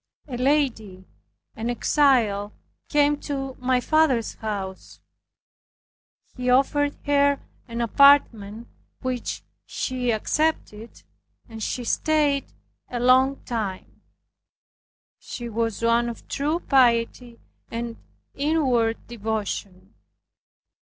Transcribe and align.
A 0.27 0.35
lady, 0.35 1.05
an 1.55 1.69
exile, 1.69 2.53
came 2.89 3.17
to 3.19 3.53
my 3.59 3.79
father's 3.79 4.33
house. 4.33 4.99
He 6.35 6.49
offered 6.49 6.97
her 7.05 7.39
an 7.67 7.81
apartment 7.81 8.67
which 9.01 9.43
she 9.67 10.09
accepted, 10.09 11.03
and 11.47 11.61
she 11.61 11.83
stayed 11.83 12.45
a 12.89 12.99
long 12.99 13.43
time. 13.43 14.01
She 15.19 15.47
was 15.49 15.83
one 15.83 16.09
of 16.09 16.27
true 16.27 16.61
piety 16.61 17.39
and 17.69 17.97
inward 18.33 19.05
devotion. 19.05 19.93